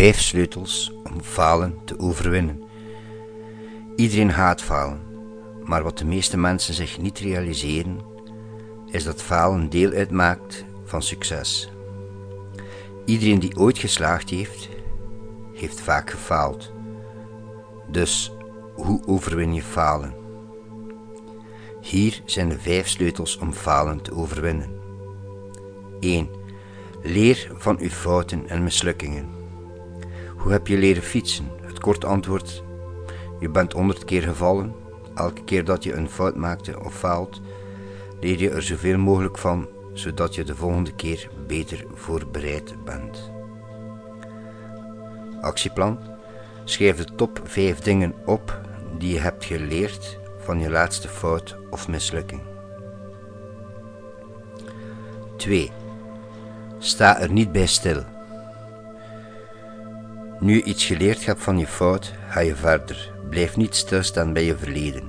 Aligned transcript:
Vijf 0.00 0.20
sleutels 0.20 0.92
om 1.04 1.22
falen 1.22 1.78
te 1.84 1.98
overwinnen. 1.98 2.62
Iedereen 3.96 4.30
haat 4.30 4.62
falen, 4.62 5.00
maar 5.64 5.82
wat 5.82 5.98
de 5.98 6.04
meeste 6.04 6.36
mensen 6.36 6.74
zich 6.74 6.98
niet 6.98 7.18
realiseren, 7.18 8.00
is 8.86 9.04
dat 9.04 9.22
falen 9.22 9.70
deel 9.70 9.92
uitmaakt 9.92 10.64
van 10.84 11.02
succes. 11.02 11.70
Iedereen 13.04 13.38
die 13.38 13.56
ooit 13.56 13.78
geslaagd 13.78 14.30
heeft, 14.30 14.68
heeft 15.54 15.80
vaak 15.80 16.10
gefaald. 16.10 16.72
Dus 17.90 18.32
hoe 18.74 19.06
overwin 19.06 19.54
je 19.54 19.62
falen? 19.62 20.14
Hier 21.80 22.22
zijn 22.24 22.48
de 22.48 22.58
vijf 22.58 22.88
sleutels 22.88 23.38
om 23.38 23.52
falen 23.52 24.02
te 24.02 24.14
overwinnen. 24.14 24.70
1. 25.98 26.28
Leer 27.02 27.50
van 27.54 27.78
uw 27.78 27.88
fouten 27.88 28.48
en 28.48 28.62
mislukkingen. 28.62 29.39
Hoe 30.40 30.52
heb 30.52 30.66
je 30.66 30.78
leren 30.78 31.02
fietsen? 31.02 31.50
Het 31.62 31.80
korte 31.80 32.06
antwoord: 32.06 32.62
je 33.40 33.48
bent 33.48 33.72
honderd 33.72 34.04
keer 34.04 34.22
gevallen. 34.22 34.74
Elke 35.14 35.44
keer 35.44 35.64
dat 35.64 35.84
je 35.84 35.92
een 35.92 36.08
fout 36.08 36.36
maakte 36.36 36.84
of 36.84 36.94
faalt, 36.94 37.40
leer 38.20 38.38
je 38.38 38.50
er 38.50 38.62
zoveel 38.62 38.98
mogelijk 38.98 39.38
van, 39.38 39.68
zodat 39.92 40.34
je 40.34 40.44
de 40.44 40.56
volgende 40.56 40.94
keer 40.94 41.28
beter 41.46 41.84
voorbereid 41.94 42.84
bent. 42.84 43.30
Actieplan: 45.40 45.98
schrijf 46.64 46.96
de 46.96 47.14
top 47.14 47.40
5 47.44 47.78
dingen 47.78 48.14
op 48.24 48.60
die 48.98 49.12
je 49.12 49.20
hebt 49.20 49.44
geleerd 49.44 50.18
van 50.38 50.60
je 50.60 50.70
laatste 50.70 51.08
fout 51.08 51.56
of 51.70 51.88
mislukking. 51.88 52.42
2. 55.36 55.70
Sta 56.78 57.20
er 57.20 57.32
niet 57.32 57.52
bij 57.52 57.66
stil. 57.66 58.04
Nu 60.40 60.54
je 60.54 60.62
iets 60.62 60.84
geleerd 60.84 61.26
hebt 61.26 61.42
van 61.42 61.58
je 61.58 61.66
fout, 61.66 62.14
ga 62.28 62.40
je 62.40 62.54
verder. 62.54 63.12
Blijf 63.30 63.56
niet 63.56 63.74
stilstaan 63.74 64.32
bij 64.32 64.44
je 64.44 64.56
verleden. 64.56 65.02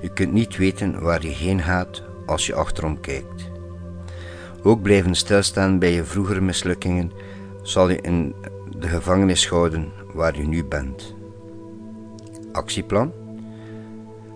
Je 0.00 0.08
kunt 0.08 0.32
niet 0.32 0.56
weten 0.56 1.00
waar 1.00 1.22
je 1.22 1.32
heen 1.32 1.62
gaat 1.62 2.02
als 2.26 2.46
je 2.46 2.54
achterom 2.54 3.00
kijkt. 3.00 3.50
Ook 4.62 4.82
blijven 4.82 5.14
stilstaan 5.14 5.78
bij 5.78 5.92
je 5.92 6.04
vroegere 6.04 6.40
mislukkingen 6.40 7.12
zal 7.62 7.88
je 7.88 8.00
in 8.00 8.34
de 8.78 8.88
gevangenis 8.88 9.48
houden 9.48 9.92
waar 10.12 10.36
je 10.36 10.46
nu 10.46 10.64
bent. 10.64 11.14
Actieplan. 12.52 13.12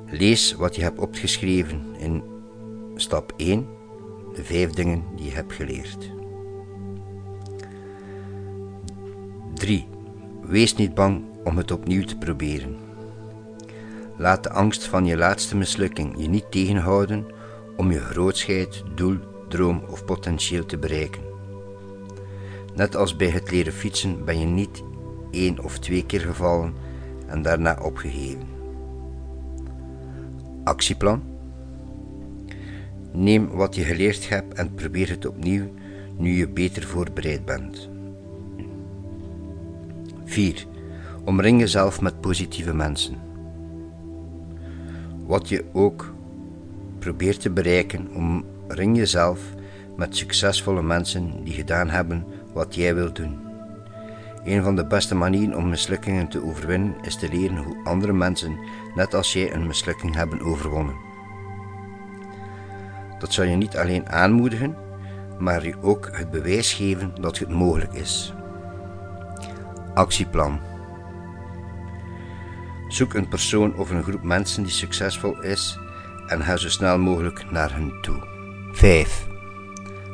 Lees 0.06 0.54
wat 0.54 0.76
je 0.76 0.82
hebt 0.82 0.98
opgeschreven 0.98 1.82
in 1.98 2.22
stap 2.94 3.32
1, 3.36 3.66
de 4.34 4.44
vijf 4.44 4.70
dingen 4.70 5.04
die 5.16 5.24
je 5.24 5.32
hebt 5.32 5.52
geleerd. 5.52 6.10
3. 9.54 9.86
Wees 10.48 10.74
niet 10.74 10.94
bang 10.94 11.22
om 11.44 11.56
het 11.56 11.70
opnieuw 11.70 12.04
te 12.04 12.16
proberen. 12.16 12.76
Laat 14.16 14.42
de 14.42 14.50
angst 14.50 14.84
van 14.84 15.04
je 15.04 15.16
laatste 15.16 15.56
mislukking 15.56 16.14
je 16.18 16.28
niet 16.28 16.50
tegenhouden 16.50 17.26
om 17.76 17.90
je 17.90 18.00
grootscheid, 18.00 18.82
doel, 18.94 19.16
droom 19.48 19.82
of 19.90 20.04
potentieel 20.04 20.66
te 20.66 20.78
bereiken. 20.78 21.22
Net 22.74 22.96
als 22.96 23.16
bij 23.16 23.28
het 23.28 23.50
leren 23.50 23.72
fietsen 23.72 24.24
ben 24.24 24.40
je 24.40 24.46
niet 24.46 24.82
één 25.30 25.64
of 25.64 25.78
twee 25.78 26.06
keer 26.06 26.20
gevallen 26.20 26.74
en 27.26 27.42
daarna 27.42 27.78
opgegeven. 27.82 28.46
Actieplan. 30.64 31.22
Neem 33.12 33.48
wat 33.48 33.74
je 33.74 33.82
geleerd 33.82 34.28
hebt 34.28 34.54
en 34.54 34.74
probeer 34.74 35.08
het 35.08 35.26
opnieuw 35.26 35.72
nu 36.16 36.36
je 36.36 36.48
beter 36.48 36.82
voorbereid 36.82 37.44
bent. 37.44 37.88
4. 40.38 40.66
Omring 41.24 41.60
jezelf 41.60 42.00
met 42.00 42.20
positieve 42.20 42.74
mensen. 42.74 43.14
Wat 45.26 45.48
je 45.48 45.64
ook 45.72 46.14
probeert 46.98 47.40
te 47.40 47.50
bereiken, 47.50 48.08
omring 48.14 48.96
jezelf 48.96 49.40
met 49.96 50.16
succesvolle 50.16 50.82
mensen 50.82 51.44
die 51.44 51.52
gedaan 51.52 51.88
hebben 51.88 52.24
wat 52.52 52.74
jij 52.74 52.94
wilt 52.94 53.16
doen. 53.16 53.38
Een 54.44 54.62
van 54.62 54.76
de 54.76 54.86
beste 54.86 55.14
manieren 55.14 55.56
om 55.56 55.68
mislukkingen 55.68 56.28
te 56.28 56.44
overwinnen 56.44 56.94
is 57.02 57.16
te 57.16 57.28
leren 57.28 57.56
hoe 57.56 57.84
andere 57.84 58.12
mensen, 58.12 58.58
net 58.94 59.14
als 59.14 59.32
jij, 59.32 59.52
een 59.52 59.66
mislukking 59.66 60.14
hebben 60.14 60.40
overwonnen. 60.40 60.96
Dat 63.18 63.32
zal 63.32 63.44
je 63.44 63.56
niet 63.56 63.76
alleen 63.76 64.08
aanmoedigen, 64.08 64.76
maar 65.38 65.66
je 65.66 65.82
ook 65.82 66.08
het 66.12 66.30
bewijs 66.30 66.72
geven 66.72 67.12
dat 67.20 67.38
het 67.38 67.48
mogelijk 67.48 67.92
is. 67.92 68.32
Actieplan. 69.98 70.60
Zoek 72.88 73.14
een 73.14 73.28
persoon 73.28 73.76
of 73.76 73.90
een 73.90 74.02
groep 74.02 74.22
mensen 74.22 74.62
die 74.62 74.72
succesvol 74.72 75.42
is 75.42 75.78
en 76.26 76.42
ga 76.42 76.56
zo 76.56 76.68
snel 76.68 76.98
mogelijk 76.98 77.50
naar 77.50 77.72
hen 77.72 77.92
toe. 78.00 78.22
5. 78.72 79.26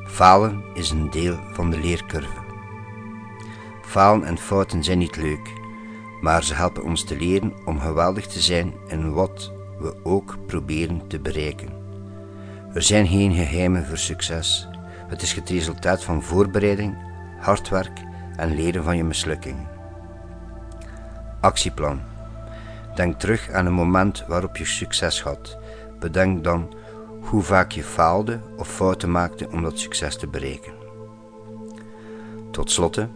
Falen 0.06 0.62
is 0.74 0.90
een 0.90 1.10
deel 1.10 1.38
van 1.52 1.70
de 1.70 1.78
leercurve. 1.78 2.42
Falen 3.82 4.24
en 4.24 4.38
fouten 4.38 4.84
zijn 4.84 4.98
niet 4.98 5.16
leuk, 5.16 5.52
maar 6.20 6.44
ze 6.44 6.54
helpen 6.54 6.84
ons 6.84 7.04
te 7.04 7.16
leren 7.16 7.52
om 7.64 7.80
geweldig 7.80 8.26
te 8.26 8.40
zijn 8.40 8.72
in 8.86 9.12
wat 9.12 9.52
we 9.78 9.94
ook 10.02 10.36
proberen 10.46 11.06
te 11.06 11.20
bereiken. 11.20 11.68
Er 12.74 12.82
zijn 12.82 13.06
geen 13.06 13.34
geheimen 13.34 13.86
voor 13.86 13.98
succes. 13.98 14.68
Het 15.08 15.22
is 15.22 15.32
het 15.32 15.50
resultaat 15.50 16.04
van 16.04 16.22
voorbereiding, 16.22 16.96
hard 17.40 17.68
werk 17.68 18.00
en 18.36 18.54
leren 18.54 18.84
van 18.84 18.96
je 18.96 19.04
mislukkingen. 19.04 19.73
Actieplan. 21.44 22.00
Denk 22.94 23.20
terug 23.20 23.50
aan 23.50 23.66
een 23.66 23.72
moment 23.72 24.24
waarop 24.26 24.56
je 24.56 24.64
succes 24.64 25.22
had. 25.22 25.58
Bedenk 25.98 26.44
dan 26.44 26.74
hoe 27.20 27.42
vaak 27.42 27.72
je 27.72 27.82
faalde 27.82 28.40
of 28.56 28.68
fouten 28.68 29.10
maakte 29.10 29.48
om 29.50 29.62
dat 29.62 29.78
succes 29.78 30.16
te 30.16 30.26
bereiken. 30.26 30.72
Tot 32.50 32.70
slotte, 32.70 33.08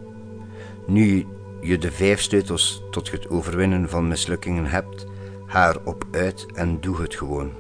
nu 0.87 1.27
je 1.61 1.78
de 1.78 1.93
vijf 1.93 2.21
sleutels 2.21 2.83
tot 2.91 3.11
het 3.11 3.28
overwinnen 3.28 3.89
van 3.89 4.09
mislukkingen 4.09 4.66
hebt, 4.66 5.06
ga 5.47 5.69
erop 5.69 6.05
uit 6.10 6.47
en 6.55 6.81
doe 6.81 7.00
het 7.00 7.15
gewoon. 7.15 7.53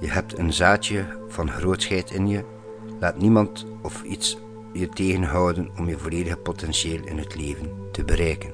Je 0.00 0.10
hebt 0.10 0.38
een 0.38 0.52
zaadje 0.52 1.06
van 1.28 1.50
grootheid 1.50 2.10
in 2.10 2.28
je. 2.28 2.44
Laat 3.00 3.18
niemand 3.18 3.66
of 3.82 4.02
iets 4.02 4.38
je 4.72 4.88
tegenhouden 4.88 5.70
om 5.78 5.88
je 5.88 5.98
volledige 5.98 6.36
potentieel 6.36 7.00
in 7.04 7.18
het 7.18 7.34
leven 7.34 7.72
te 7.92 8.04
bereiken. 8.04 8.48